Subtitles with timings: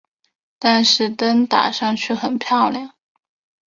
[0.57, 2.93] 但是灯打上去很漂亮